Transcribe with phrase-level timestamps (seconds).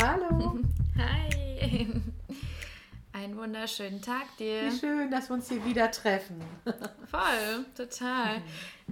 [0.00, 0.58] Hallo.
[0.96, 1.86] Hi.
[3.12, 4.70] Einen wunderschönen Tag dir.
[4.70, 6.40] Wie schön, dass wir uns hier wieder treffen.
[7.10, 8.40] Voll, total.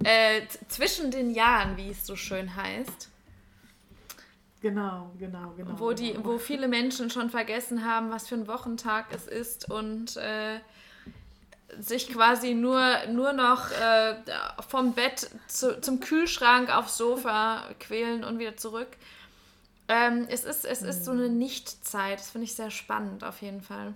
[0.02, 3.10] Äh, zwischen den Jahren, wie es so schön heißt.
[4.60, 5.78] Genau, genau, genau.
[5.78, 10.16] Wo, die, wo viele Menschen schon vergessen haben, was für ein Wochentag es ist und
[10.16, 10.58] äh,
[11.78, 14.14] sich quasi nur, nur noch äh,
[14.68, 18.88] vom Bett zu, zum Kühlschrank aufs Sofa quälen und wieder zurück.
[19.88, 21.28] Ähm, es ist, es ist so eine.
[21.28, 22.18] Nichtzeit.
[22.18, 23.94] Das finde ich sehr spannend auf jeden Fall.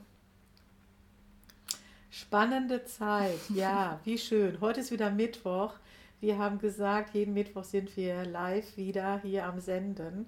[2.10, 4.60] Spannende Zeit, ja, wie schön.
[4.60, 5.74] Heute ist wieder Mittwoch.
[6.20, 10.26] Wir haben gesagt, jeden Mittwoch sind wir live wieder hier am Senden.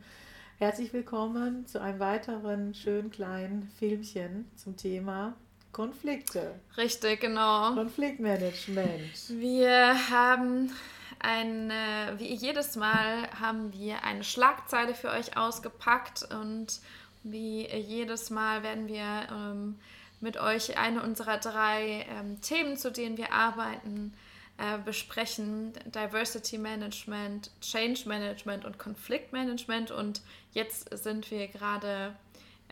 [0.59, 5.35] Herzlich willkommen zu einem weiteren schönen kleinen Filmchen zum Thema
[5.73, 7.73] Konflikte, Richtig, genau.
[7.73, 9.29] Konfliktmanagement.
[9.29, 10.71] Wir haben
[11.19, 16.81] ein, äh, wie jedes Mal, haben wir eine Schlagzeile für euch ausgepackt und
[17.23, 19.79] wie jedes Mal werden wir ähm,
[20.21, 24.13] mit euch eine unserer drei ähm, Themen, zu denen wir arbeiten,
[24.59, 25.73] äh, besprechen.
[25.87, 29.91] Diversity Management, Change Management und Konfliktmanagement.
[29.91, 32.15] Und jetzt sind wir gerade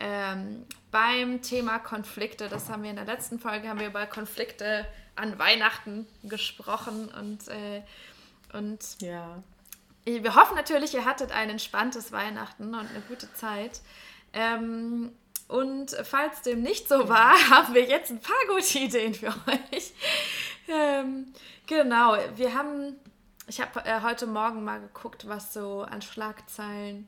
[0.01, 2.49] ähm, beim Thema Konflikte.
[2.49, 4.85] Das haben wir in der letzten Folge, haben wir über Konflikte
[5.15, 7.81] an Weihnachten gesprochen und, äh,
[8.53, 9.41] und Ja,
[10.05, 13.81] wir hoffen natürlich, ihr hattet ein entspanntes Weihnachten und eine gute Zeit.
[14.33, 15.11] Ähm,
[15.47, 19.93] und falls dem nicht so war, haben wir jetzt ein paar gute Ideen für euch.
[20.67, 21.33] Ähm,
[21.67, 22.95] genau, wir haben,
[23.47, 27.07] ich habe äh, heute Morgen mal geguckt, was so an Schlagzeilen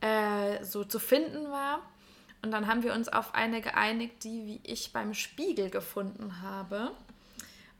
[0.00, 1.82] äh, so zu finden war.
[2.42, 6.90] Und dann haben wir uns auf eine geeinigt, die, wie ich beim Spiegel gefunden habe.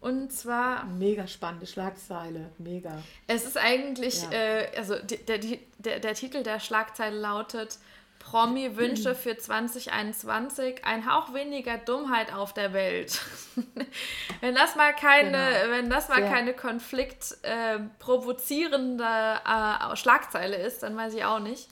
[0.01, 3.03] Und zwar mega spannende Schlagzeile, mega.
[3.27, 4.31] es ist eigentlich, Ja.
[4.33, 7.79] äh, also die, der, die, der, der Titel der Schlagzeile lautet
[8.19, 13.19] Promi-Wünsche für 2021, ein Hauch weniger Dummheit auf der Welt.
[14.41, 15.31] wenn das mal keine,
[15.63, 15.73] Genau.
[15.73, 21.69] wenn das mal keine Konflikt äh, provozierende äh, Schlagzeile ist, dann weiß ich auch nicht.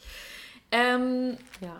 [0.70, 1.76] Ähm, Ja.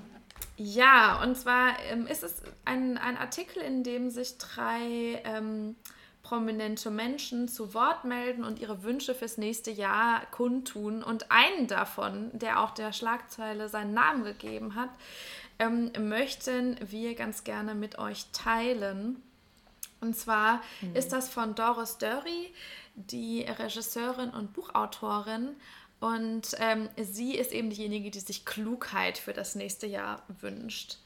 [0.59, 5.77] Ja, und zwar ähm, ist es ein, ein Artikel, in dem sich drei ähm,
[6.25, 11.05] prominente Menschen zu Wort melden und ihre Wünsche fürs nächste Jahr kundtun.
[11.05, 14.91] Und einen davon, der auch der Schlagzeile seinen Namen gegeben hat,
[15.61, 19.23] ähm, möchten wir ganz gerne mit euch teilen.
[20.01, 20.61] Und zwar
[20.95, 22.53] ist das von Doris Dörry,
[22.95, 25.57] die Regisseurin und Buchautorin.
[26.01, 30.99] Und ähm, sie ist eben diejenige, die sich Klugheit für das nächste Jahr wünscht.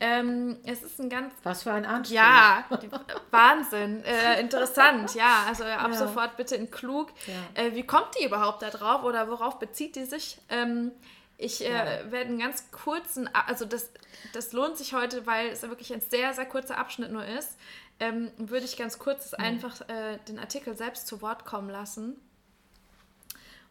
[0.00, 2.16] Ähm, es ist ein ganz Was für ein Anspruch.
[2.16, 2.90] ja, die,
[3.30, 5.44] Wahnsinn, äh, interessant, ja.
[5.46, 5.96] Also ab Ja.
[5.96, 7.10] sofort bitte in klug.
[7.26, 7.62] Ja.
[7.62, 10.38] Äh, wie kommt die überhaupt da drauf oder worauf bezieht die sich?
[10.48, 10.90] Ähm,
[11.38, 11.84] ich äh, Ja.
[12.10, 13.90] werde einen ganz kurzen, also das,
[14.32, 17.56] das lohnt sich heute, weil es wirklich ein sehr, sehr kurzer Abschnitt nur ist.
[18.00, 22.20] Ähm, würde ich ganz kurz einfach äh, den Artikel selbst zu Wort kommen lassen.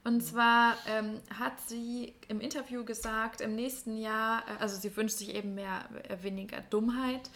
[0.04, 5.18] Und zwar ähm, hat sie im Interview gesagt, im nächsten Jahr, äh, also sie wünscht
[5.18, 7.30] sich eben mehr, äh, weniger Dummheit.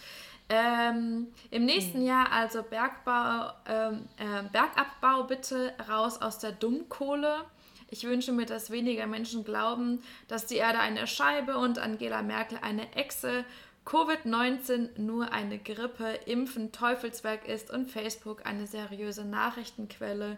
[0.50, 7.44] Ähm, Im nächsten Jahr also Bergbau, ähm, äh, Bergabbau bitte raus aus der Dummkohle.
[7.89, 12.59] Ich wünsche mir, dass weniger Menschen glauben, dass die Erde eine Scheibe und Angela Merkel
[12.61, 13.45] eine Echse,
[13.85, 20.37] Covid-19 nur eine Grippe, Impfen Teufelswerk ist und Facebook eine seriöse Nachrichtenquelle.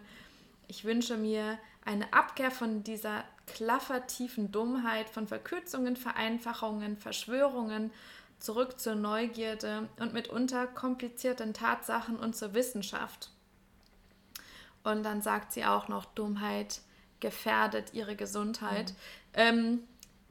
[0.68, 7.90] Ich wünsche mir eine Abkehr von dieser klaffertiefen Dummheit, von Verkürzungen, Vereinfachungen, Verschwörungen,
[8.38, 13.30] zurück zur Neugierde und mitunter komplizierten Tatsachen und zur Wissenschaft.
[14.82, 16.80] Und dann sagt sie auch noch, Dummheit
[17.20, 18.94] gefährdet ihre Gesundheit.
[19.34, 19.80] Ähm,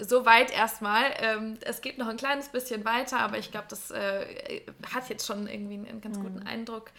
[0.02, 1.12] Soweit erstmal.
[1.18, 4.62] Ähm, es geht noch ein kleines bisschen weiter, aber ich glaube, das äh,
[4.94, 6.92] hat jetzt schon irgendwie einen ganz guten Eindruck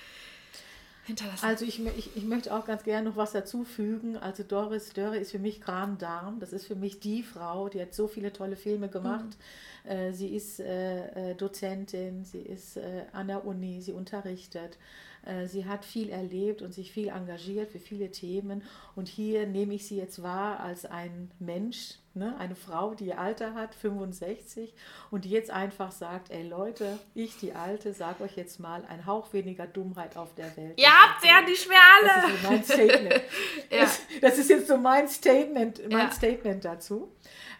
[1.04, 1.44] hinterlassen.
[1.44, 4.16] Also ich, ich, ich möchte auch ganz gerne noch was dazu fügen.
[4.16, 6.40] Also Doris Dörre ist für mich Kram Darm.
[6.40, 9.36] Das ist für mich die Frau, die hat so viele tolle Filme gemacht.
[9.79, 9.79] Äh,
[10.12, 14.78] sie ist äh, äh, Dozentin, sie ist äh, an der Uni, sie unterrichtet.
[15.24, 18.62] Äh, sie hat viel erlebt und sich viel engagiert für viele Themen.
[18.96, 22.34] Und hier nehme ich sie jetzt wahr als ein Mensch, ne?
[22.38, 24.72] eine Frau, die ihr Alter hat, 65,
[25.10, 29.04] und die jetzt einfach sagt, ey Leute, ich, die Alte, sage euch jetzt mal, ein
[29.04, 30.80] Hauch weniger Dummheit auf der Welt.
[30.80, 32.22] Ihr habt ja nicht mehr alle.
[32.22, 33.22] Das ist so mein Statement.
[33.70, 33.80] ja.
[33.80, 36.10] das, das, ist jetzt so mein Statement, mein ja.
[36.10, 37.12] Statement dazu.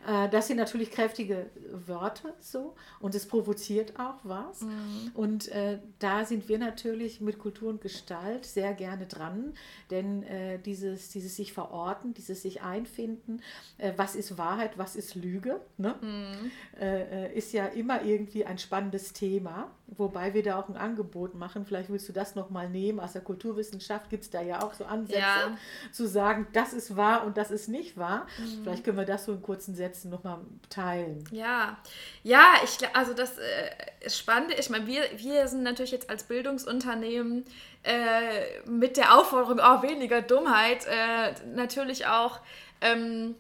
[0.07, 2.10] Äh, das sind natürlich kräftige Wörter
[2.41, 4.63] so und es provoziert auch was.
[4.63, 5.11] Mhm.
[5.15, 9.55] Und äh, da sind wir natürlich mit Kultur und Gestalt sehr gerne dran,
[9.91, 13.43] denn äh, dieses, dieses sich verorten, dieses sich einfinden,
[13.79, 15.95] äh, was ist Wahrheit, was ist Lüge, ne?
[16.01, 16.51] Mhm.
[16.81, 21.35] Äh, äh, ist ja immer irgendwie ein spannendes Thema, wobei wir da auch ein Angebot
[21.35, 21.65] machen.
[21.65, 23.01] Vielleicht willst du das nochmal nehmen.
[23.01, 25.57] Aus der Kulturwissenschaft gibt es da ja auch so Ansätze ja.
[25.93, 28.27] zu sagen, das ist wahr und das ist nicht wahr.
[28.39, 28.63] Mhm.
[28.63, 30.39] Vielleicht können wir das so in kurzen Sätzen nochmal
[30.69, 31.25] teilen.
[31.31, 31.79] Ja,
[32.23, 33.71] ja, ich also das äh,
[34.01, 34.55] ist spannend.
[34.59, 37.45] Ich meine, wir, wir sind natürlich jetzt als Bildungsunternehmen
[37.83, 42.41] äh, mit der Aufforderung, auch oh, weniger Dummheit, äh, natürlich auch.
[42.81, 43.35] Ähm,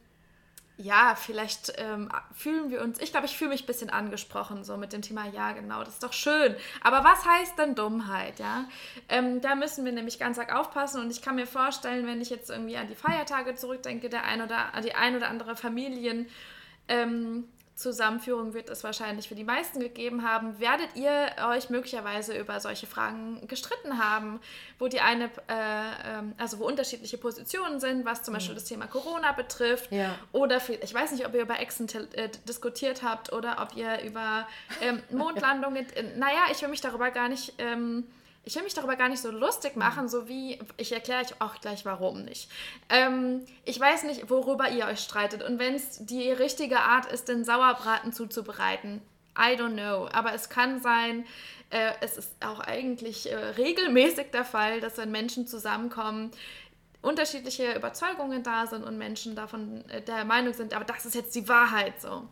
[0.80, 4.76] ja, vielleicht ähm, fühlen wir uns, ich glaube, ich fühle mich ein bisschen angesprochen, so
[4.76, 6.56] mit dem Thema, ja, genau, das ist doch schön.
[6.80, 8.64] Aber was heißt denn Dummheit, ja?
[9.08, 12.30] Ähm, da müssen wir nämlich ganz arg aufpassen und ich kann mir vorstellen, wenn ich
[12.30, 16.28] jetzt irgendwie an die Feiertage zurückdenke, der ein oder, die ein oder andere Familien,
[16.88, 17.44] ähm,
[17.80, 22.86] Zusammenführung wird es wahrscheinlich für die meisten gegeben haben, werdet ihr euch möglicherweise über solche
[22.86, 24.38] Fragen gestritten haben,
[24.78, 28.86] wo die eine, äh, ähm, also wo unterschiedliche Positionen sind, was zum Beispiel das Thema
[28.86, 29.90] Corona betrifft.
[29.90, 30.14] Ja.
[30.32, 34.02] Oder viel, ich weiß nicht, ob ihr über Echsen äh, diskutiert habt oder ob ihr
[34.02, 34.46] über
[34.82, 35.86] ähm, Mondlandungen.
[35.94, 37.54] Äh, naja, ich will mich darüber gar nicht.
[37.56, 38.04] Ähm,
[38.44, 41.60] ich will mich darüber gar nicht so lustig machen, so wie, ich erkläre euch auch
[41.60, 42.50] gleich warum nicht.
[42.88, 47.28] Ähm, ich weiß nicht, worüber ihr euch streitet und wenn es die richtige Art ist,
[47.28, 49.02] den Sauerbraten zuzubereiten,
[49.38, 50.08] I don't know.
[50.12, 51.24] Aber es kann sein,
[51.70, 56.30] äh, es ist auch eigentlich äh, regelmäßig der Fall, dass wenn Menschen zusammenkommen,
[57.02, 61.34] unterschiedliche Überzeugungen da sind und Menschen davon äh, der Meinung sind, aber das ist jetzt
[61.34, 62.26] die Wahrheit so.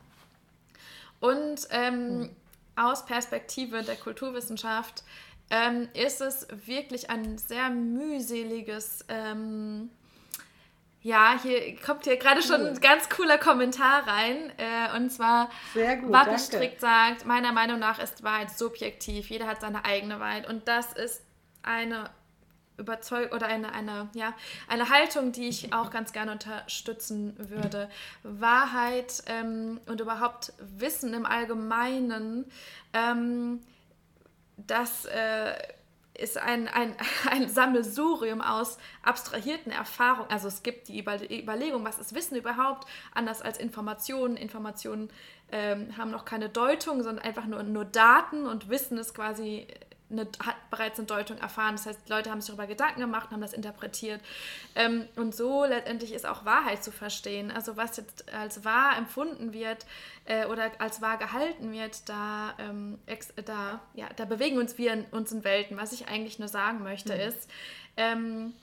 [1.20, 2.30] Und ähm, hm.
[2.76, 5.02] aus Perspektive der Kulturwissenschaft
[5.50, 9.04] ähm, ist es wirklich ein sehr mühseliges.
[9.08, 9.90] Ähm,
[11.00, 14.52] ja, hier kommt hier gerade schon ein ganz cooler Kommentar rein.
[14.58, 19.30] Äh, und zwar, Wappenstrick sagt, meiner Meinung nach ist Wahrheit subjektiv.
[19.30, 20.48] Jeder hat seine eigene Wahrheit.
[20.48, 21.22] Und das ist
[21.62, 22.10] eine
[22.78, 24.34] Überzeugung oder eine, eine, ja,
[24.68, 27.88] eine Haltung, die ich auch ganz gerne unterstützen würde.
[28.22, 32.44] Wahrheit ähm, und überhaupt Wissen im Allgemeinen.
[32.92, 33.60] Ähm,
[34.66, 35.54] das äh,
[36.14, 36.94] ist ein, ein,
[37.30, 40.30] ein Sammelsurium aus abstrahierten Erfahrungen.
[40.30, 44.36] Also es gibt die Überlegung, was ist Wissen überhaupt, anders als Informationen.
[44.36, 45.10] Informationen
[45.50, 49.66] ähm, haben noch keine Deutung, sondern einfach nur, nur Daten und Wissen ist quasi
[50.10, 51.76] eine, hat bereits eine Deutung erfahren.
[51.76, 54.20] Das heißt, Leute haben sich darüber Gedanken gemacht, haben das interpretiert.
[54.74, 57.50] Ähm, und so letztendlich ist auch Wahrheit zu verstehen.
[57.50, 59.86] Also was jetzt als wahr empfunden wird
[60.24, 62.98] äh, oder als wahr gehalten wird, da, ähm,
[63.44, 65.76] da, ja, da bewegen uns wir in, uns in Welten.
[65.76, 67.20] Was ich eigentlich nur sagen möchte, mhm.
[67.20, 67.50] ist,
[67.96, 68.54] ähm,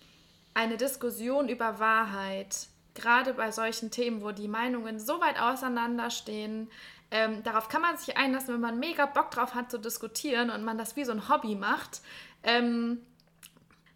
[0.56, 6.72] eine Diskussion über Wahrheit, gerade bei solchen Themen, wo die Meinungen so weit auseinanderstehen,
[7.16, 10.66] ähm, darauf kann man sich einlassen, wenn man mega Bock drauf hat zu diskutieren und
[10.66, 12.02] man das wie so ein Hobby macht.
[12.44, 13.00] Ähm,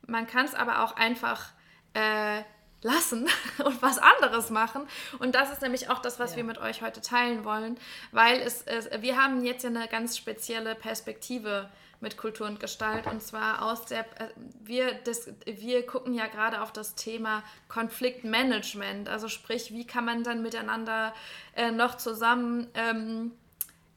[0.08, 1.52] man kann es aber auch einfach
[1.94, 2.44] äh,
[2.82, 3.28] lassen
[3.66, 4.88] und was anderes machen.
[5.20, 6.38] Und das ist nämlich auch das, was ja.
[6.38, 7.78] wir mit euch heute teilen wollen,
[8.14, 11.70] weil es, es, wir haben jetzt ja eine ganz spezielle Perspektive
[12.02, 13.06] mit Kultur und Gestalt.
[13.08, 14.30] Und zwar aus der, äh,
[14.62, 19.10] wir, das, wir gucken ja gerade auf das Thema Konfliktmanagement.
[19.10, 21.14] Also sprich, wie kann man dann miteinander
[21.56, 23.32] äh, noch zusammen ähm,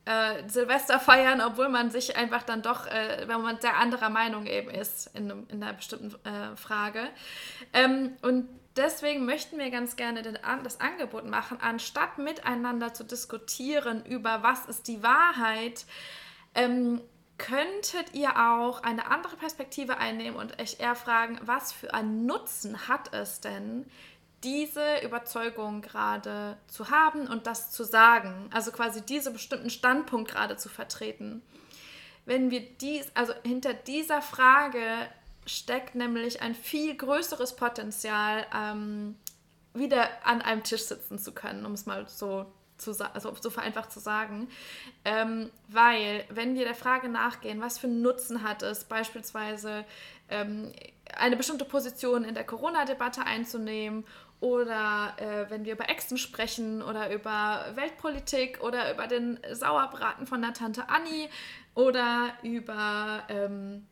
[0.04, 4.46] äh, Silvester feiern, obwohl man sich einfach dann doch, äh, wenn man sehr anderer Meinung
[4.46, 7.08] eben ist in, in einer bestimmten äh, Frage.
[7.72, 14.42] Ähm, und deswegen möchten wir ganz gerne das Angebot machen, anstatt miteinander zu diskutieren über
[14.42, 15.86] was ist die Wahrheit,
[16.54, 17.00] ähm,
[17.38, 22.88] könntet ihr auch eine andere Perspektive einnehmen und euch eher fragen, was für einen Nutzen
[22.88, 23.86] hat es denn,
[24.44, 30.56] diese Überzeugung gerade zu haben und das zu sagen, also quasi diesen bestimmten Standpunkt gerade
[30.56, 31.42] zu vertreten.
[32.24, 34.82] Wenn wir dies, also hinter dieser Frage
[35.46, 39.16] steckt nämlich ein viel größeres Potenzial, ähm,
[39.74, 42.46] wieder an einem Tisch sitzen zu können, um es mal so
[42.82, 44.48] zu also so vereinfacht zu sagen.
[45.04, 49.84] Ähm, weil, wenn wir der Frage nachgehen, was für einen Nutzen hat es, beispielsweise
[50.28, 50.72] ähm,
[51.16, 54.04] eine bestimmte Position in der Corona-Debatte einzunehmen
[54.42, 60.42] oder äh, wenn wir über Exen sprechen oder über Weltpolitik oder über den Sauerbraten von
[60.42, 61.28] der Tante Annie
[61.76, 63.86] oder über, ähm,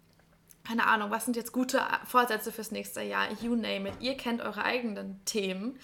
[0.66, 4.40] keine Ahnung, was sind jetzt gute Vorsätze fürs nächste Jahr, you name it, ihr kennt
[4.40, 5.78] eure eigenen Themen,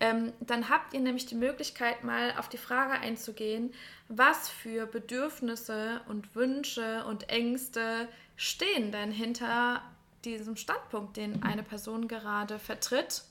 [0.00, 3.72] ähm, dann habt ihr nämlich die Möglichkeit, mal auf die Frage einzugehen,
[4.08, 9.82] was für Bedürfnisse und Wünsche und Ängste stehen denn hinter
[10.24, 13.24] diesem Standpunkt, den eine Person gerade vertritt.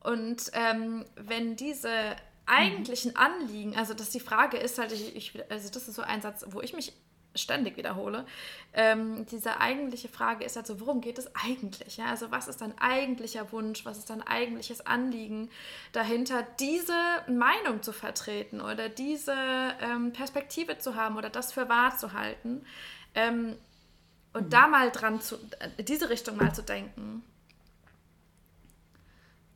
[0.00, 5.70] Und ähm, wenn diese eigentlichen Anliegen, also dass die Frage ist halt, ich, ich, also
[5.70, 6.92] das ist so ein Satz, wo ich mich
[7.34, 8.26] ständig wiederhole,
[8.72, 11.96] ähm, diese eigentliche Frage ist halt so, worum geht es eigentlich?
[11.96, 12.06] Ja?
[12.06, 15.50] Also was ist dein eigentlicher Wunsch, was ist dein eigentliches Anliegen
[15.92, 16.94] dahinter, diese
[17.28, 19.34] Meinung zu vertreten oder diese
[19.80, 22.64] ähm, Perspektive zu haben oder das für wahr zu halten?
[23.14, 23.56] Ähm,
[24.32, 24.50] und mhm.
[24.50, 27.22] da mal dran zu, äh, diese Richtung mal zu denken.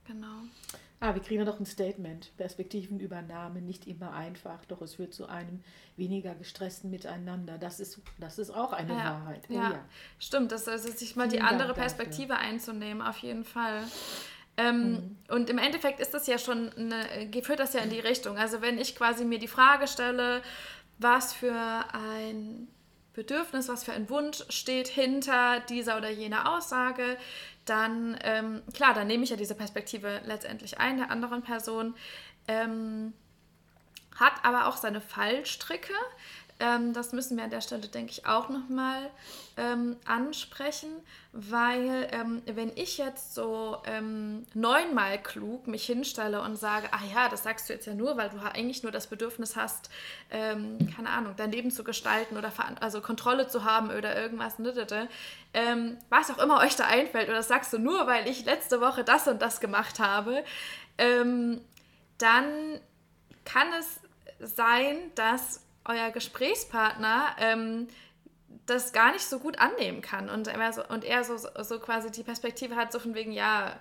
[0.06, 0.42] Genau.
[1.00, 2.36] Ah, wir kriegen ja noch ein Statement.
[2.36, 5.62] Perspektivenübernahme nicht immer einfach, doch es führt zu einem
[5.96, 7.56] weniger gestressten Miteinander.
[7.56, 9.48] Das ist, das ist auch eine ja, Wahrheit.
[9.48, 9.70] Ja.
[9.70, 9.84] ja.
[10.18, 10.50] stimmt.
[10.50, 12.48] Das ist sich mal Vielen die andere Dank Perspektive dafür.
[12.48, 13.84] einzunehmen, auf jeden Fall.
[14.56, 15.16] Ähm, mhm.
[15.28, 18.36] Und im Endeffekt ist das ja schon, eine, führt das ja in die Richtung.
[18.36, 20.42] Also wenn ich quasi mir die Frage stelle,
[20.98, 21.54] was für
[21.92, 22.66] ein
[23.18, 27.16] Bedürfnis, was für ein Wunsch steht hinter dieser oder jener Aussage,
[27.64, 31.96] dann, ähm, klar, dann nehme ich ja diese Perspektive letztendlich ein der anderen Person,
[32.46, 33.12] ähm,
[34.14, 35.94] hat aber auch seine Fallstricke.
[36.60, 39.10] Ähm, das müssen wir an der Stelle, denke ich, auch nochmal
[39.56, 40.90] ähm, ansprechen,
[41.32, 47.28] weil ähm, wenn ich jetzt so ähm, neunmal klug mich hinstelle und sage, ah ja,
[47.28, 49.88] das sagst du jetzt ja nur, weil du eigentlich nur das Bedürfnis hast,
[50.30, 55.08] ähm, keine Ahnung, dein Leben zu gestalten oder also Kontrolle zu haben oder irgendwas, ne,
[55.54, 58.80] ähm, was auch immer euch da einfällt, oder das sagst du nur, weil ich letzte
[58.80, 60.44] Woche das und das gemacht habe,
[60.98, 61.60] ähm,
[62.18, 62.80] dann
[63.44, 64.00] kann es
[64.40, 67.88] sein, dass euer Gesprächspartner ähm,
[68.66, 72.10] das gar nicht so gut annehmen kann und er so, und er so, so quasi
[72.10, 73.78] die Perspektive hat, so von wegen, ja,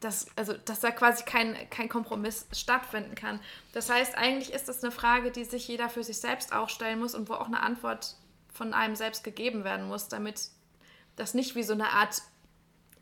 [0.00, 3.38] dass, also, dass da quasi kein, kein Kompromiss stattfinden kann.
[3.72, 6.98] Das heißt, eigentlich ist das eine Frage, die sich jeder für sich selbst auch stellen
[6.98, 8.16] muss und wo auch eine Antwort
[8.52, 10.48] von einem selbst gegeben werden muss, damit
[11.14, 12.22] das nicht wie so eine Art,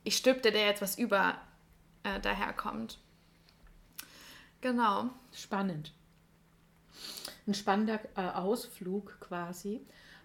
[0.04, 1.38] ich stülpte dir jetzt was über,
[2.02, 2.98] äh, daherkommt.
[4.60, 5.08] Genau.
[5.32, 5.92] Spannend
[7.50, 9.80] ein spannender äh, Ausflug quasi,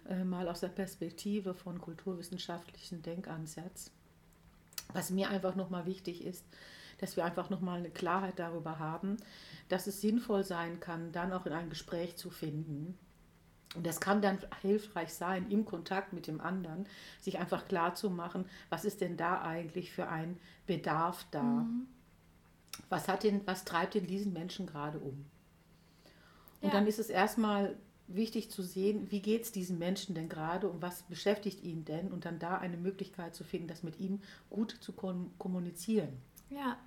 [0.08, 3.90] äh, mal aus der Perspektive von kulturwissenschaftlichen Denkansatz.
[4.92, 6.44] Was mir einfach nochmal wichtig ist,
[6.98, 9.16] dass wir einfach nochmal eine Klarheit darüber haben,
[9.68, 12.96] dass es sinnvoll sein kann, dann auch in ein Gespräch zu finden.
[13.74, 16.86] Und das kann dann hilfreich sein, im Kontakt mit dem anderen,
[17.20, 21.42] sich einfach klar zu machen, was ist denn da eigentlich für ein Bedarf da?
[21.42, 21.88] Mhm.
[22.88, 25.26] Was, hat denn, was treibt denn diesen Menschen gerade um?
[26.60, 26.74] Und ja.
[26.74, 27.76] dann ist es erstmal
[28.08, 32.12] wichtig zu sehen, wie geht es diesem Menschen denn gerade und was beschäftigt ihn denn
[32.12, 36.10] und dann da eine Möglichkeit zu finden, das mit ihm gut zu kommunizieren.
[36.50, 36.78] Ja.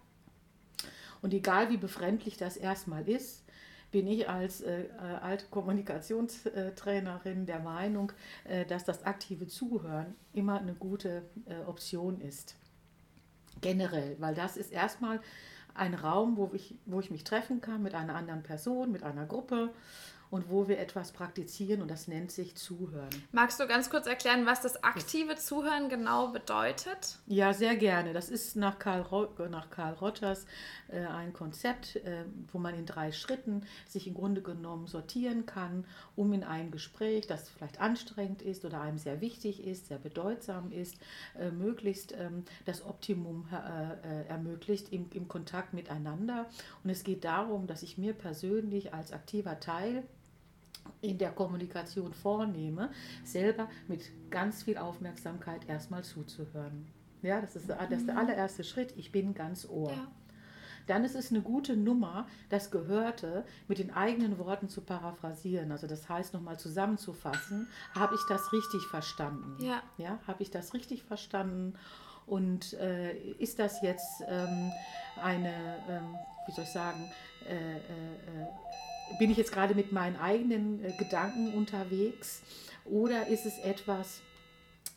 [1.21, 3.43] Und egal wie befremdlich das erstmal ist,
[3.91, 4.87] bin ich als äh, äh
[5.21, 8.11] alte Kommunikationstrainerin der Meinung,
[8.45, 12.55] äh, dass das aktive Zuhören immer eine gute äh, Option ist.
[13.61, 15.19] Generell, weil das ist erstmal
[15.79, 19.25] ein Raum, wo ich, wo ich mich treffen kann mit einer anderen Person, mit einer
[19.25, 19.69] Gruppe
[20.31, 23.09] und wo wir etwas praktizieren und das nennt sich Zuhören.
[23.31, 27.17] Magst du ganz kurz erklären, was das aktive Zuhören genau bedeutet?
[27.25, 28.13] Ja, sehr gerne.
[28.13, 29.05] Das ist nach Karl,
[29.49, 30.45] nach Karl Rogers
[30.89, 35.85] äh, ein Konzept, äh, wo man in drei Schritten sich im Grunde genommen sortieren kann,
[36.15, 40.71] um in ein Gespräch, das vielleicht anstrengend ist oder einem sehr wichtig ist, sehr bedeutsam
[40.71, 40.97] ist,
[41.39, 46.45] äh, möglichst ähm, das Optimum äh, äh, ermöglicht im, im Kontakt miteinander.
[46.83, 50.03] Und es geht darum, dass ich mir persönlich als aktiver Teil
[51.01, 52.91] in der Kommunikation vornehme,
[53.23, 56.87] selber mit ganz viel Aufmerksamkeit erstmal zuzuhören.
[57.21, 58.21] Ja, das ist, das ist der mhm.
[58.21, 58.93] allererste Schritt.
[58.97, 59.91] Ich bin ganz Ohr.
[59.91, 60.07] Ja.
[60.87, 65.71] Dann ist es eine gute Nummer, das Gehörte mit den eigenen Worten zu paraphrasieren.
[65.71, 69.63] Also das heißt nochmal zusammenzufassen, habe ich das richtig verstanden?
[69.63, 69.83] Ja.
[69.97, 71.75] Ja, habe ich das richtig verstanden?
[72.25, 74.71] Und äh, ist das jetzt ähm,
[75.21, 76.15] eine, ähm,
[76.47, 77.11] wie soll ich sagen,
[77.47, 78.47] äh, äh, äh
[79.17, 82.41] bin ich jetzt gerade mit meinen eigenen äh, Gedanken unterwegs
[82.85, 84.21] oder ist es etwas,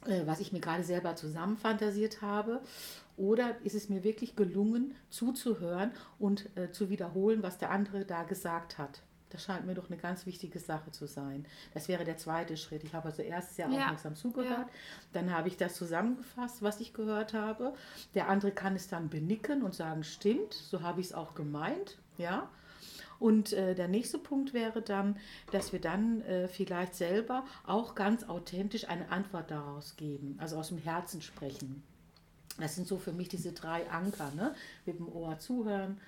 [0.06, 2.60] äh, was ich mir gerade selber zusammenfantasiert habe?
[3.16, 8.22] Oder ist es mir wirklich gelungen, zuzuhören und äh, zu wiederholen, was der andere da
[8.22, 9.02] gesagt hat?
[9.28, 11.46] Das scheint mir doch eine ganz wichtige Sache zu sein.
[11.72, 12.84] Das wäre der zweite Schritt.
[12.84, 13.82] Ich habe also erst sehr Ja.
[13.84, 14.68] aufmerksam zugehört, Ja.
[15.14, 17.72] dann habe ich das zusammengefasst, was ich gehört habe.
[18.14, 21.98] Der andere kann es dann benicken und sagen, stimmt, so habe ich es auch gemeint,
[22.18, 22.50] ja.
[23.22, 25.16] Und äh, der nächste Punkt wäre dann,
[25.52, 30.70] dass wir dann äh, vielleicht selber auch ganz authentisch eine Antwort daraus geben, also aus
[30.70, 31.84] dem Herzen sprechen.
[32.58, 34.56] Das sind so für mich diese drei Anker, ne?
[34.86, 36.00] mit dem Ohr zuhören,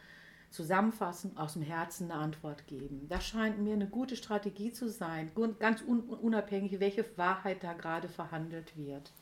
[0.51, 3.07] zusammenfassen, aus dem Herzen eine Antwort geben.
[3.09, 5.31] Das scheint mir eine gute Strategie zu sein,
[5.61, 9.13] ganz un unabhängig, welche Wahrheit da gerade verhandelt wird.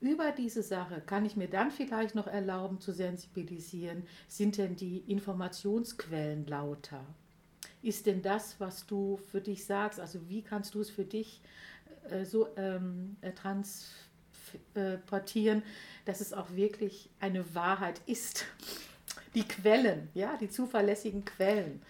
[0.00, 4.98] Über diese Sache kann ich mir dann vielleicht noch erlauben zu sensibilisieren, sind denn die
[5.06, 7.02] Informationsquellen lauter?
[7.82, 11.40] Ist denn das, was du für dich sagst, also wie kannst du es für dich
[12.10, 15.62] äh, so ähm, äh, transportieren,
[16.04, 18.44] dass es auch wirklich eine Wahrheit ist?
[19.34, 21.80] Die Quellen, ja, die zuverlässigen Quellen.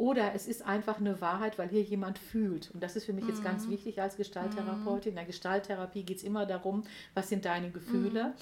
[0.00, 2.70] Oder es ist einfach eine Wahrheit, weil hier jemand fühlt.
[2.70, 5.10] Und das ist für mich jetzt ganz wichtig als Gestalttherapeutin.
[5.10, 8.32] In der Gestalttherapie geht es immer darum, was sind deine Gefühle.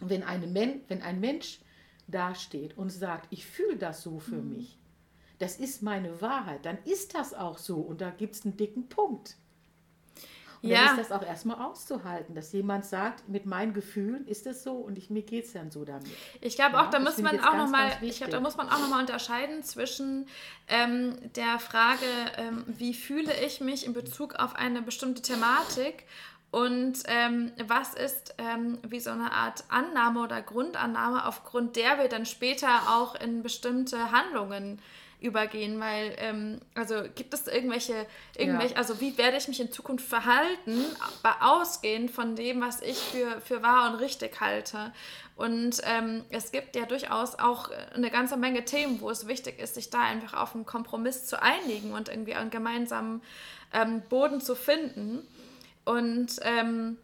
[0.00, 1.60] Und wenn, eine Men wenn ein Mensch
[2.08, 4.78] dasteht und sagt, ich fühle das so für mich,
[5.38, 7.76] das ist meine Wahrheit, dann ist das auch so.
[7.76, 9.36] Und da gibt es einen dicken Punkt.
[10.62, 10.86] Und Ja.
[10.88, 14.72] dann ist das auch erstmal auszuhalten, dass jemand sagt, mit meinen Gefühlen ist es so
[14.72, 16.06] und ich, mir geht es dann so damit.
[16.42, 18.68] Ich glaube Ja, auch, da das muss man auch nochmal, ich glaube, da muss man
[18.68, 20.26] auch noch mal unterscheiden zwischen
[20.68, 22.04] ähm, der Frage,
[22.36, 26.04] ähm, wie fühle ich mich in Bezug auf eine bestimmte Thematik
[26.50, 32.08] und ähm, was ist ähm, wie so eine Art Annahme oder Grundannahme, aufgrund der wir
[32.08, 34.80] dann später auch in bestimmte Handlungen
[35.20, 38.78] übergehen, weil ähm, also gibt es irgendwelche, irgendwelche, Ja.
[38.78, 40.84] also wie werde ich mich in Zukunft verhalten,
[41.22, 44.92] aber ausgehend von dem, was ich für, für wahr und richtig halte.
[45.36, 49.74] Und ähm, es gibt ja durchaus auch eine ganze Menge Themen, wo es wichtig ist,
[49.74, 53.22] sich da einfach auf einen Kompromiss zu einigen und irgendwie einen gemeinsamen
[53.72, 55.26] ähm, Boden zu finden.
[55.84, 56.98] Und ähm,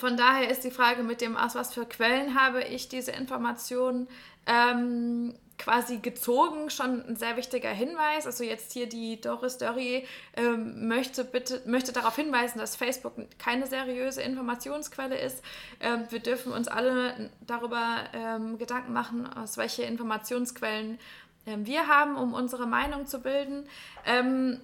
[0.00, 4.08] von daher ist die Frage mit dem, aus was für Quellen habe ich diese Informationen
[4.46, 8.26] ähm, quasi gezogen, schon ein sehr wichtiger Hinweis.
[8.26, 10.02] Also jetzt hier die Doris Dörrier
[10.36, 15.44] ähm, möchte bitte möchte darauf hinweisen, dass Facebook keine seriöse Informationsquelle ist.
[15.80, 20.98] Ähm, wir dürfen uns alle darüber ähm, Gedanken machen, aus welche Informationsquellen
[21.46, 23.68] ähm, wir haben, um unsere Meinung zu bilden.
[24.06, 24.60] Ähm,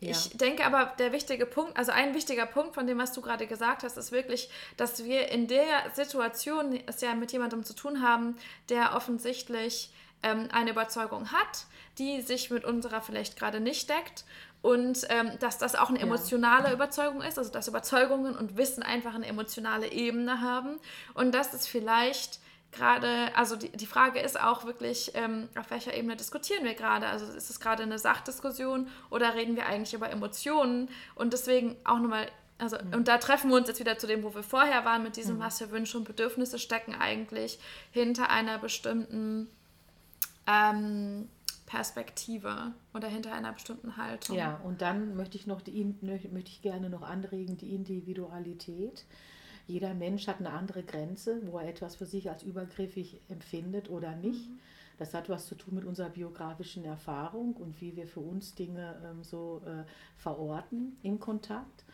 [0.00, 0.10] Ja.
[0.10, 3.46] ich denke aber, der wichtige Punkt, also ein wichtiger Punkt von dem, was du gerade
[3.46, 8.02] gesagt hast, ist wirklich, dass wir in der Situation es ja mit jemandem zu tun
[8.02, 8.36] haben,
[8.68, 11.66] der offensichtlich ähm, eine Überzeugung hat,
[11.98, 14.24] die sich mit unserer vielleicht gerade nicht deckt.
[14.62, 16.04] Und ähm, dass das auch eine Ja.
[16.04, 20.78] emotionale Überzeugung ist, also dass Überzeugungen und Wissen einfach eine emotionale Ebene haben.
[21.14, 22.40] Und dass es vielleicht
[22.72, 27.06] gerade, also die, die Frage ist auch wirklich, ähm, auf welcher Ebene diskutieren wir gerade?
[27.06, 30.88] Also ist es gerade eine Sachdiskussion oder reden wir eigentlich über Emotionen?
[31.14, 32.28] Und deswegen auch nochmal,
[32.58, 35.16] also, und da treffen wir uns jetzt wieder zu dem, wo wir vorher waren, mit
[35.16, 37.58] diesem, was für Wünsche und Bedürfnisse stecken eigentlich
[37.90, 39.48] hinter einer bestimmten
[40.46, 41.28] ähm,
[41.66, 44.36] Perspektive oder hinter einer bestimmten Haltung.
[44.36, 49.04] Ja, und dann möchte ich noch die, möchte ich gerne noch anregen, die Individualität.
[49.70, 54.16] Jeder Mensch hat eine andere Grenze, wo er etwas für sich als übergriffig empfindet oder
[54.16, 54.50] nicht.
[54.98, 59.00] Das hat was zu tun mit unserer biografischen Erfahrung und wie wir für uns Dinge
[59.04, 59.84] ähm, so äh,
[60.16, 61.84] verorten im Kontakt.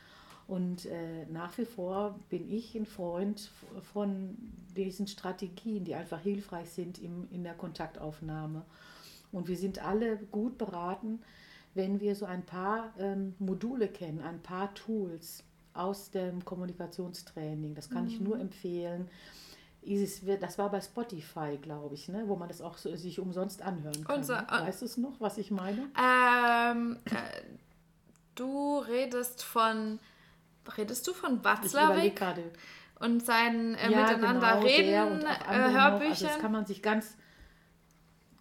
[0.49, 3.51] Und äh, nach wie vor bin ich ein Freund
[3.93, 4.39] von
[4.75, 8.65] diesen Strategien, die einfach hilfreich sind im, in der Kontaktaufnahme.
[9.33, 11.21] Und wir sind alle gut beraten,
[11.75, 15.45] wenn wir so ein paar ähm, Module kennen, ein paar Tools
[15.79, 17.75] aus dem Kommunikationstraining.
[17.75, 19.09] Das kann ich nur empfehlen.
[19.83, 22.25] Isis, das war bei Spotify, glaube ich, ne?
[22.27, 24.17] wo man das auch so, sich umsonst anhören kann.
[24.17, 24.49] Unser- ne?
[24.51, 25.89] weißt du es noch, was ich meine?
[25.97, 27.12] Ähm, äh,
[28.35, 30.01] du redest von,
[30.77, 32.21] redest du von Watzlawick
[32.99, 35.77] und seinen äh, Ja, Miteinander genau, reden und auch äh?
[35.79, 37.17] Also das kann man sich ganz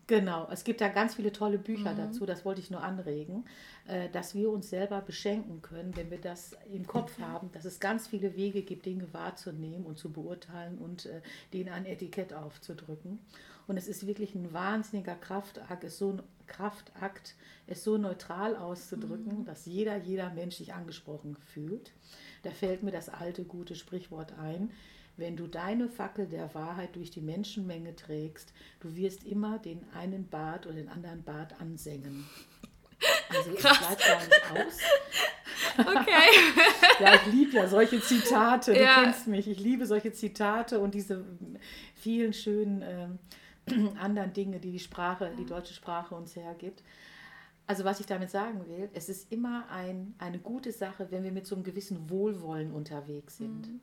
[0.07, 0.47] genau.
[0.51, 1.97] Es gibt da ganz viele tolle Bücher Mhm.
[1.97, 2.25] dazu.
[2.25, 3.45] Das wollte ich nur anregen,
[3.87, 7.79] äh, dass wir uns selber beschenken können, wenn wir das im Kopf haben, dass es
[7.79, 11.21] ganz viele Wege gibt, Dinge wahrzunehmen und zu beurteilen und äh,
[11.53, 13.19] denen ein Etikett aufzudrücken.
[13.67, 19.45] Und es ist wirklich ein wahnsinniger Kraftakt, es so Kraftakt, es so neutral auszudrücken, Mhm.
[19.45, 21.91] dass jeder, jeder Mensch sich angesprochen fühlt.
[22.43, 24.69] Da fällt mir das alte gute Sprichwort ein.
[25.17, 28.51] Wenn du deine Fackel der Wahrheit durch die Menschenmenge trägst,
[28.81, 32.25] du wirst immer den einen Bart oder den anderen Bart ansengen.
[33.29, 33.79] Also ich Krass.
[33.79, 34.79] bleibe gar nicht aus.
[35.77, 36.29] Okay.
[36.99, 38.73] Ja, ich liebe ja solche Zitate.
[38.73, 39.03] Du Ja.
[39.03, 39.49] kennst mich.
[39.49, 41.25] Ich liebe solche Zitate und diese
[41.95, 42.81] vielen schönen
[43.67, 46.83] ähm, anderen Dinge, die die Sprache, die deutsche Sprache uns hergibt.
[47.67, 51.33] also was ich damit sagen will, es ist immer ein, eine gute Sache, wenn wir
[51.33, 53.67] mit so einem gewissen Wohlwollen unterwegs sind.
[53.67, 53.81] Mhm.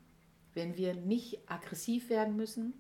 [0.55, 2.75] Wenn wir nicht aggressiv werden müssen,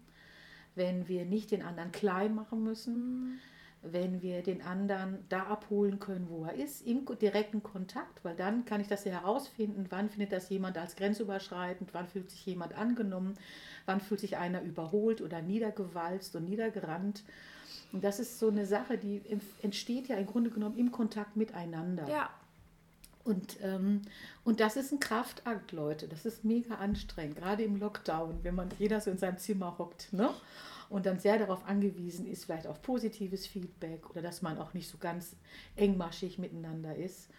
[0.74, 3.38] wenn wir nicht den anderen klein machen müssen, mhm.
[3.82, 8.64] wenn wir den anderen da abholen können, wo er ist, im direkten Kontakt, weil dann
[8.64, 12.74] kann ich das ja herausfinden, wann findet das jemand als grenzüberschreitend, wann fühlt sich jemand
[12.74, 13.34] angenommen,
[13.86, 17.24] wann fühlt sich einer überholt oder niedergewalzt und niedergerannt.
[17.92, 19.20] Und das ist so eine Sache, die
[19.60, 22.08] entsteht ja im Grunde genommen im Kontakt miteinander.
[22.08, 22.30] Ja.
[23.24, 24.02] Und, ähm,
[24.44, 26.08] und das ist ein Kraftakt, Leute.
[26.08, 30.12] Das ist mega anstrengend, gerade im Lockdown, wenn man jeder so in seinem Zimmer hockt.
[30.12, 30.30] Ne?
[30.88, 34.90] Und dann sehr darauf angewiesen ist, vielleicht auf positives Feedback oder dass man auch nicht
[34.90, 35.36] so ganz
[35.76, 37.30] engmaschig miteinander ist.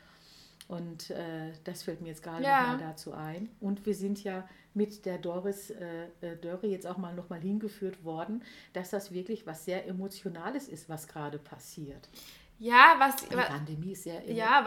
[0.69, 2.61] Und äh, das fällt mir jetzt gerade ja.
[2.61, 3.49] nochmal dazu ein.
[3.59, 8.03] Und wir sind ja mit der Doris äh, äh Dörre jetzt auch mal nochmal hingeführt
[8.03, 12.09] worden, dass das wirklich was sehr Emotionales ist, was gerade passiert.
[12.59, 13.17] Ja, was.
[13.27, 14.63] Die Pandemie ist sehr, ja,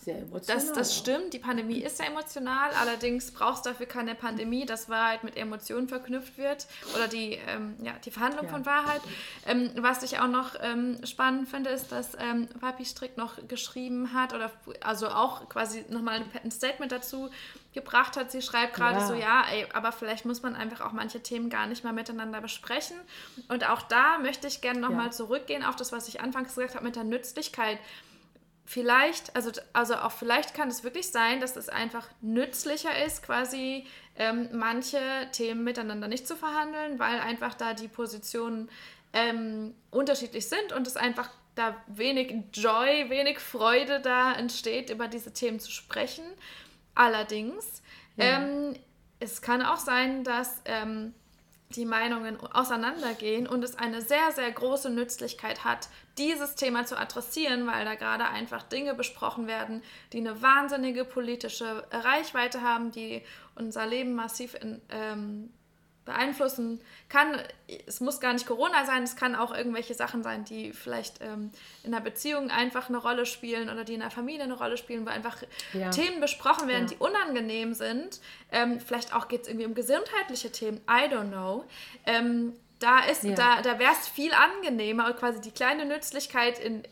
[0.00, 0.56] sehr emotional.
[0.56, 4.88] Das, das stimmt, die Pandemie ist sehr emotional, allerdings brauchst du dafür keine Pandemie, dass
[4.88, 8.50] Wahrheit mit Emotionen verknüpft wird oder die, ähm, ja, die Verhandlung ja.
[8.50, 9.02] von Wahrheit.
[9.46, 14.14] Ähm, was ich auch noch ähm, spannend finde, ist, dass ähm, Papi Strick noch geschrieben
[14.14, 17.30] hat oder also auch quasi nochmal ein Statement dazu
[17.72, 18.32] gebracht hat.
[18.32, 19.06] Sie schreibt gerade ja.
[19.06, 22.40] so, ja, ey, aber vielleicht muss man einfach auch manche Themen gar nicht mehr miteinander
[22.40, 22.96] besprechen.
[23.48, 25.12] Und auch da möchte ich gerne nochmal ja.
[25.12, 27.78] zurückgehen auf das, was ich anfangs gesagt habe mit der Nützlichkeit.
[28.72, 33.84] Vielleicht, also, also auch vielleicht kann es wirklich sein, dass es einfach nützlicher ist, quasi
[34.14, 35.00] ähm, manche
[35.32, 38.70] Themen miteinander nicht zu verhandeln, weil einfach da die Positionen
[39.12, 45.32] ähm, unterschiedlich sind und es einfach da wenig Joy, wenig Freude da entsteht, über diese
[45.32, 46.24] Themen zu sprechen.
[46.94, 47.82] Allerdings,
[48.14, 48.38] ja.
[48.38, 48.76] ähm,
[49.18, 51.12] es kann auch sein, dass ähm,
[51.76, 57.66] die Meinungen auseinandergehen und es eine sehr, sehr große Nützlichkeit hat, dieses Thema zu adressieren,
[57.66, 63.22] weil da gerade einfach Dinge besprochen werden, die eine wahnsinnige politische Reichweite haben, die
[63.54, 65.50] unser Leben massiv in, ähm,
[66.04, 67.36] beeinflussen kann.
[67.86, 71.50] Es muss gar nicht Corona sein, es kann auch irgendwelche Sachen sein, die vielleicht ähm,
[71.84, 75.06] in einer Beziehung einfach eine Rolle spielen oder die in der Familie eine Rolle spielen,
[75.06, 75.38] wo einfach
[75.72, 75.90] ja.
[75.90, 76.94] Themen besprochen werden, ja.
[76.94, 78.20] die unangenehm sind.
[78.50, 81.64] Ähm, vielleicht auch geht es irgendwie um gesundheitliche Themen, I don't know.
[82.06, 83.34] Ähm, da ja.
[83.34, 86.82] da, da wäre es viel angenehmer, quasi die kleine Nützlichkeit in,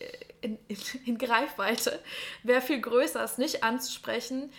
[0.42, 1.99] in, in, in Greifweite
[2.42, 4.53] wäre viel größer, es nicht anzusprechen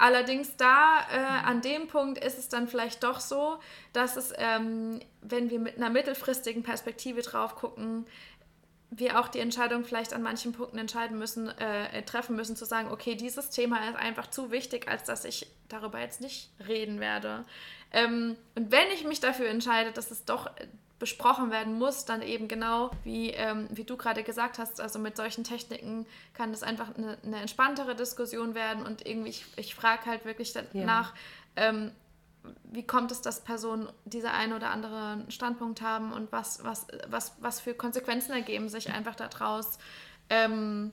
[0.00, 3.58] Allerdings da äh, an dem Punkt ist es dann vielleicht doch so,
[3.92, 8.06] dass es, ähm, wenn wir mit einer mittelfristigen Perspektive drauf gucken,
[8.88, 12.90] wir auch die Entscheidung vielleicht an manchen Punkten entscheiden müssen, äh, treffen müssen, zu sagen,
[12.90, 17.44] okay, dieses Thema ist einfach zu wichtig, als dass ich darüber jetzt nicht reden werde.
[17.92, 20.50] Ähm, und wenn ich mich dafür entscheide, dass es doch
[21.00, 25.16] besprochen werden muss, dann eben genau, wie, ähm, wie du gerade gesagt hast, also mit
[25.16, 30.04] solchen Techniken kann das einfach eine, eine entspanntere Diskussion werden und irgendwie, ich, ich frage
[30.06, 31.14] halt wirklich danach,
[31.56, 31.70] ja.
[31.70, 31.90] ähm,
[32.64, 37.32] wie kommt es, dass Personen diese einen oder anderen Standpunkt haben und was, was, was,
[37.40, 39.78] was für Konsequenzen ergeben sich einfach daraus,
[40.28, 40.92] ähm,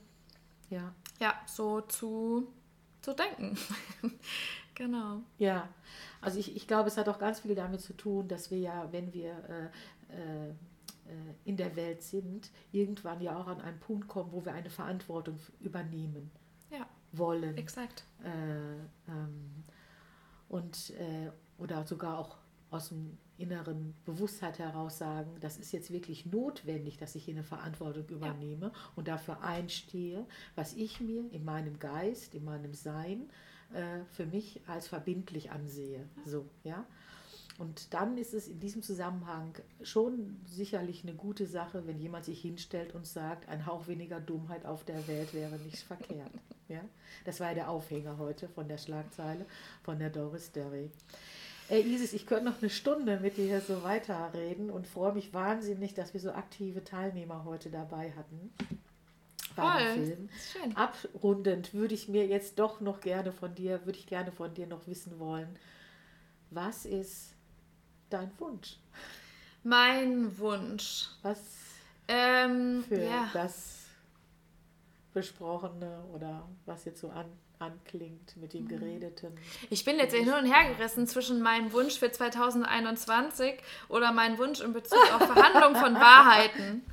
[0.70, 0.92] ja.
[1.20, 2.48] ja, so zu,
[3.02, 3.58] zu denken.
[4.74, 5.20] genau.
[5.38, 5.68] Ja,
[6.20, 8.88] also ich, ich glaube, es hat auch ganz viel damit zu tun, dass wir ja,
[8.90, 9.68] wenn wir äh,
[10.08, 10.54] äh, äh,
[11.44, 15.38] in der Welt sind, irgendwann ja auch an einen Punkt kommen, wo wir eine Verantwortung
[15.60, 16.30] übernehmen
[16.70, 17.56] ja, wollen.
[17.56, 18.04] Exakt.
[18.22, 19.64] Äh, ähm,
[20.48, 22.36] und, äh, oder sogar auch
[22.70, 27.44] aus dem inneren Bewusstheit heraus sagen, das ist jetzt wirklich notwendig, dass ich hier eine
[27.44, 28.72] Verantwortung übernehme ja.
[28.96, 33.30] und dafür einstehe, was ich mir in meinem Geist, in meinem Sein
[33.72, 36.08] äh, für mich als verbindlich ansehe.
[36.26, 36.84] So, ja.
[37.58, 42.40] Und dann ist es in diesem Zusammenhang schon sicherlich eine gute Sache, wenn jemand sich
[42.40, 46.30] hinstellt und sagt, ein Hauch weniger Dummheit auf der Welt wäre nicht verkehrt.
[46.70, 46.82] Ja?
[47.24, 49.46] Das war ja der Aufhänger heute von der Schlagzeile
[49.82, 50.90] von der Doris Derry.
[51.70, 55.32] Ey, Isis, ich könnte noch eine Stunde mit dir hier so weiterreden und freue mich
[55.32, 58.52] wahnsinnig, dass wir so aktive Teilnehmer heute dabei hatten.
[60.04, 60.28] Film.
[60.52, 60.76] Schön.
[60.76, 64.66] Abrundend würde ich mir jetzt doch noch gerne von dir, würde ich gerne von dir
[64.66, 65.48] noch wissen wollen,
[66.50, 67.34] was ist
[68.10, 68.76] dein Wunsch?
[69.62, 71.08] Mein Wunsch.
[71.22, 71.40] Was
[72.08, 73.28] ähm, für ja.
[73.32, 73.86] das
[75.12, 77.26] Besprochene oder was jetzt so an,
[77.58, 78.68] anklingt mit dem mhm.
[78.68, 79.36] Geredeten.
[79.70, 83.54] Ich bin jetzt hin und her gerissen zwischen meinem Wunsch für 2021
[83.88, 86.84] oder meinem Wunsch in Bezug auf Verhandlung von Wahrheiten.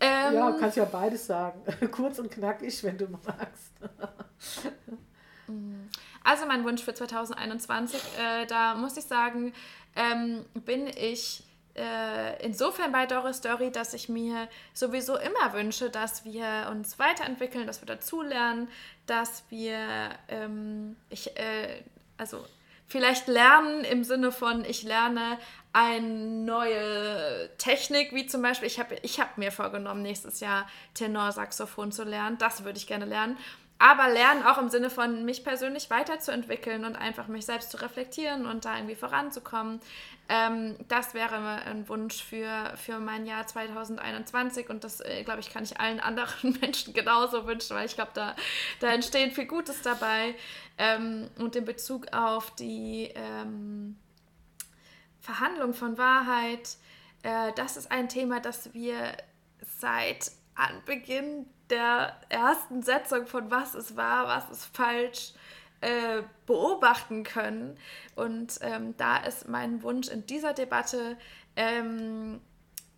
[0.00, 1.60] Ähm, ja, kannst ja beides sagen.
[1.90, 3.72] Kurz und knackig, wenn du magst.
[6.24, 9.52] Also mein Wunsch für 2021, äh, da muss ich sagen,
[9.96, 11.44] ähm, bin ich
[11.78, 17.66] äh, insofern bei Doris Story, dass ich mir sowieso immer wünsche, dass wir uns weiterentwickeln,
[17.66, 18.68] dass wir dazulernen,
[19.06, 21.82] dass wir, ähm, ich, äh,
[22.16, 22.44] also
[22.88, 25.38] vielleicht lernen im Sinne von, ich lerne
[25.72, 31.92] eine neue Technik, wie zum Beispiel, ich habe ich hab mir vorgenommen, nächstes Jahr Tenorsaxophon
[31.92, 32.38] zu lernen.
[32.38, 33.36] Das würde ich gerne lernen
[33.78, 38.44] aber lernen auch im Sinne von mich persönlich weiterzuentwickeln und einfach mich selbst zu reflektieren
[38.44, 39.80] und da irgendwie voranzukommen.
[40.28, 45.50] Ähm, das wäre ein Wunsch für, für mein Jahr 2021 und das, äh, glaube ich,
[45.50, 48.34] kann ich allen anderen Menschen genauso wünschen, weil ich glaube, da,
[48.80, 50.34] da entsteht viel Gutes dabei.
[50.76, 53.96] Ähm, und in Bezug auf die ähm,
[55.20, 56.76] Verhandlung von Wahrheit,
[57.22, 59.16] äh, das ist ein Thema, das wir
[59.60, 65.32] seit Anbeginn der ersten Setzung von was ist wahr, was ist falsch
[65.80, 67.78] äh, beobachten können.
[68.16, 71.16] Und ähm, da ist mein Wunsch in dieser Debatte,
[71.56, 72.40] ähm,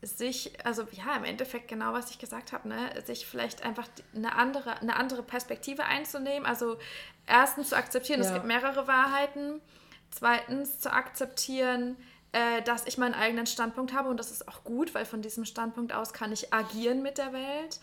[0.03, 4.35] sich, also ja, im Endeffekt genau, was ich gesagt habe, ne, sich vielleicht einfach eine
[4.35, 6.47] andere, eine andere Perspektive einzunehmen.
[6.47, 6.79] Also
[7.27, 8.27] erstens zu akzeptieren, ja.
[8.27, 9.61] es gibt mehrere Wahrheiten.
[10.11, 11.97] Zweitens zu akzeptieren,
[12.33, 15.45] äh, dass ich meinen eigenen Standpunkt habe und das ist auch gut, weil von diesem
[15.45, 17.81] Standpunkt aus kann ich agieren mit der Welt.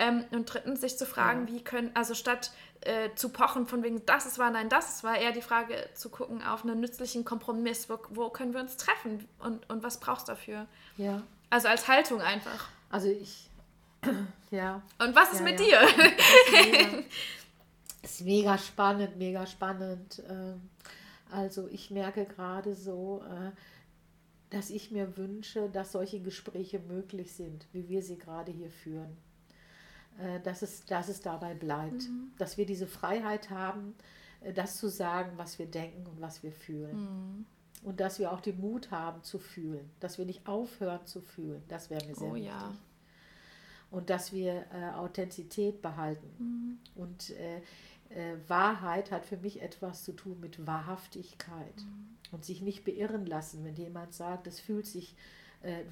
[0.00, 1.52] Ähm, und drittens, sich zu fragen, ja.
[1.52, 5.04] wie können, also statt äh, zu pochen von wegen, das ist wahr, nein, das ist
[5.04, 8.78] wahr, eher die Frage zu gucken auf einen nützlichen Kompromiss, wo, wo können wir uns
[8.78, 10.66] treffen und, und was brauchst du dafür?
[10.96, 11.22] Ja.
[11.50, 12.70] Also als Haltung einfach.
[12.88, 13.50] Also ich,
[14.50, 14.80] ja.
[14.98, 15.66] Und was ist ja, mit ja.
[15.66, 15.82] dir?
[15.82, 16.98] Ist, mega,
[18.02, 20.22] ist mega spannend, mega spannend.
[20.30, 20.62] Ähm,
[21.30, 23.50] also ich merke gerade so, äh,
[24.48, 29.18] dass ich mir wünsche, dass solche Gespräche möglich sind, wie wir sie gerade hier führen.
[30.18, 32.08] Äh, dass es, dass es dabei bleibt.
[32.08, 32.32] Mhm.
[32.38, 33.94] Dass wir diese Freiheit haben,
[34.40, 36.96] äh, das zu sagen, was wir denken und was wir fühlen.
[36.96, 37.46] Mhm.
[37.82, 39.88] Und dass wir auch den Mut haben zu fühlen.
[40.00, 41.62] Dass wir nicht aufhören zu fühlen.
[41.68, 42.50] Das wäre mir sehr oh, wichtig.
[42.50, 42.74] Ja.
[43.90, 46.30] Und dass wir äh, Authentizität behalten.
[46.38, 46.78] Mhm.
[46.94, 47.62] Und äh,
[48.10, 51.76] äh, Wahrheit hat für mich etwas zu tun mit Wahrhaftigkeit.
[51.76, 52.16] Mhm.
[52.32, 55.39] Und sich nicht beirren lassen, wenn jemand sagt, es fühlt sich äh,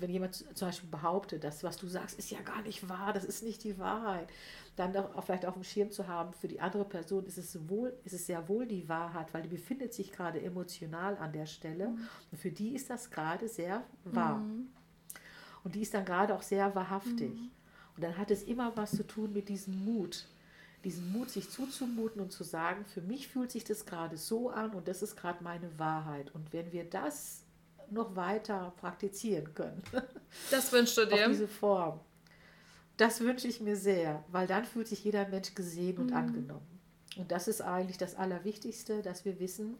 [0.01, 3.25] wenn jemand zum Beispiel behauptet, das, was du sagst, ist ja gar nicht wahr, das
[3.25, 4.29] ist nicht die Wahrheit,
[4.77, 7.93] dann auch vielleicht auf dem Schirm zu haben, für die andere Person ist es, wohl,
[8.05, 11.89] ist es sehr wohl die Wahrheit, weil die befindet sich gerade emotional an der Stelle
[11.89, 12.09] mhm.
[12.31, 14.39] und für die ist das gerade sehr wahr.
[14.39, 14.69] Mhm.
[15.65, 17.35] Und die ist dann gerade auch sehr wahrhaftig.
[17.35, 17.51] Mhm.
[17.97, 20.29] Und dann hat es immer was zu tun mit diesem Mut,
[20.85, 24.71] diesen Mut, sich zuzumuten und zu sagen, für mich fühlt sich das gerade so an
[24.71, 26.33] und das ist gerade meine Wahrheit.
[26.35, 27.43] Und wenn wir das
[27.93, 29.83] noch weiter praktizieren können.
[30.51, 31.25] Das wünschst du dir?
[31.25, 32.01] Auf diese Form.
[32.99, 36.17] Das wünsche ich mir sehr, weil dann fühlt sich jeder Mensch gesehen und mhm.
[36.17, 36.81] angenommen.
[37.17, 39.79] Und das ist eigentlich das Allerwichtigste, dass wir wissen,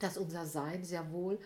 [0.00, 1.38] dass unser Sein sehr wohl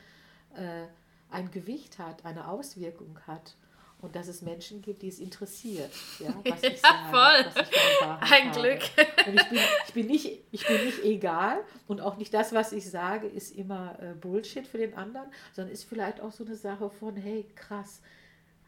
[0.54, 0.86] äh,
[1.28, 3.56] ein Gewicht hat, eine Auswirkung hat
[4.04, 5.90] und dass es Menschen gibt, die es interessiert,
[6.20, 7.52] ja, was ich ja, sage, voll.
[7.54, 8.60] Was ich Ein habe.
[8.60, 8.82] Glück.
[9.26, 12.72] Und ich bin, ich, bin nicht, ich bin nicht egal und auch nicht das, was
[12.72, 16.56] ich sage, ist immer äh, Bullshit für den anderen, sondern ist vielleicht auch so eine
[16.56, 18.00] Sache von, hey, krass,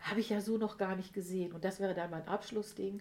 [0.01, 1.53] habe ich ja so noch gar nicht gesehen.
[1.53, 3.01] Und das wäre dann mein Abschlussding,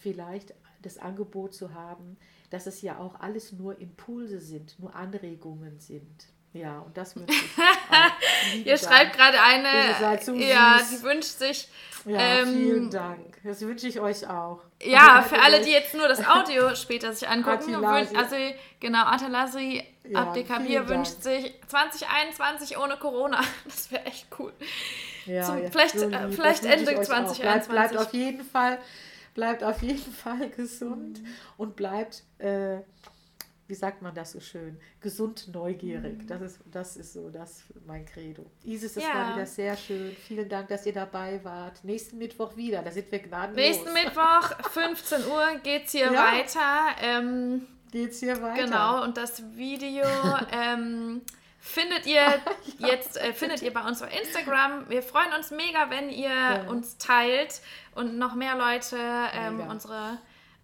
[0.00, 2.16] vielleicht das Angebot zu haben,
[2.50, 6.28] dass es ja auch alles nur Impulse sind, nur Anregungen sind.
[6.56, 8.66] Ja, und das wünsche ich.
[8.66, 10.18] Ihr schreibt gerade eine.
[10.20, 10.90] So ja, süß.
[10.90, 11.68] die wünscht sich.
[12.06, 13.36] Ja, ähm, vielen Dank.
[13.42, 14.60] Das wünsche ich euch auch.
[14.80, 17.74] Ja, für alle, die jetzt nur das Audio später sich angucken.
[17.74, 18.36] Wünsch, also
[18.78, 23.40] genau, Atalasi ja, Abdekabir wünscht sich 2021 ohne Corona.
[23.64, 24.52] Das wäre echt cool.
[25.24, 27.42] Ja, Zum, ja, vielleicht äh, vielleicht Ende 2021.
[27.42, 28.78] Bleibt, bleibt, auf jeden Fall,
[29.34, 31.28] bleibt auf jeden Fall gesund mhm.
[31.56, 32.22] und bleibt.
[32.38, 32.78] Äh,
[33.68, 36.22] wie sagt man das so schön, gesund neugierig.
[36.22, 36.26] Mhm.
[36.26, 38.46] Das, ist, das ist so das mein Credo.
[38.64, 39.14] Isis, das ja.
[39.14, 40.14] war wieder sehr schön.
[40.26, 41.82] Vielen Dank, dass ihr dabei wart.
[41.82, 43.56] Nächsten Mittwoch wieder, da sind wir gnadenlos.
[43.56, 46.32] Nächsten Mittwoch, 15 Uhr, geht es hier ja.
[46.32, 46.96] weiter.
[47.02, 48.64] Ähm, geht's hier weiter.
[48.64, 50.04] Genau, und das Video
[50.52, 51.22] ähm,
[51.58, 52.40] findet ihr
[52.78, 54.88] jetzt äh, findet ihr bei uns auf Instagram.
[54.88, 56.62] Wir freuen uns mega, wenn ihr ja.
[56.68, 57.60] uns teilt
[57.96, 58.96] und noch mehr Leute
[59.32, 60.18] ähm, unsere,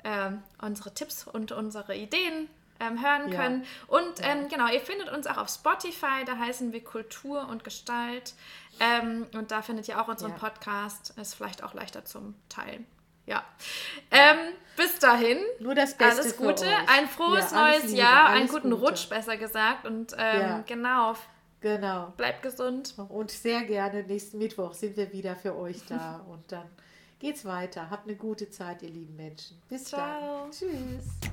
[0.04, 0.30] äh,
[0.64, 2.48] unsere Tipps und unsere Ideen
[2.82, 3.38] ähm, hören ja.
[3.38, 3.64] können.
[3.86, 4.26] Und ja.
[4.26, 8.34] ähm, genau, ihr findet uns auch auf Spotify, da heißen wir Kultur und Gestalt.
[8.80, 10.38] Ähm, und da findet ihr auch unseren ja.
[10.38, 11.14] Podcast.
[11.18, 12.86] Ist vielleicht auch leichter zum Teilen.
[13.26, 13.44] Ja.
[14.10, 14.38] Ähm,
[14.76, 15.38] bis dahin.
[15.60, 16.22] Nur das Beste.
[16.22, 16.66] Alles Gute.
[16.88, 18.30] Ein frohes neues Liebe, Jahr.
[18.30, 18.82] Einen guten Gute.
[18.82, 19.86] Rutsch, besser gesagt.
[19.86, 21.14] Und ähm, genau.
[21.60, 22.12] Genau.
[22.16, 22.94] Bleibt gesund.
[23.08, 26.24] Und sehr gerne nächsten Mittwoch sind wir wieder für euch da.
[26.28, 26.68] Und dann
[27.20, 27.88] geht's weiter.
[27.88, 29.62] Habt eine gute Zeit, ihr lieben Menschen.
[29.68, 30.00] Bis Ciao.
[30.00, 30.50] dann.
[30.50, 31.32] Tschüss.